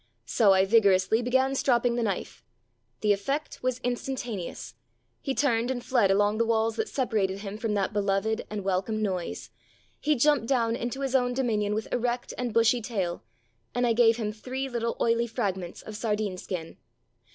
[0.25, 2.43] So I vigorously began stropping the knife.
[3.01, 4.73] The effect was instantaneous;
[5.21, 9.03] he turned and fled along the walls that separated him from that beloved and welcome
[9.03, 9.51] noise.
[9.99, 13.23] He jumped down into his own dominion with erect and bushy tail...
[13.75, 16.77] and I gave him three little oily fragments of sardine skin.